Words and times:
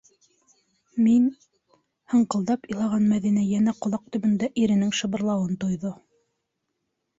Мин...- 1.07 1.27
һыңҡылдап 2.13 2.65
илаған 2.73 3.05
Мәҙинә 3.13 3.45
йәнә 3.51 3.75
ҡолаҡ 3.85 4.09
төбөндә 4.17 4.51
иренең 4.65 4.97
шыбырлауын 5.03 5.63
тойҙо. 5.67 5.97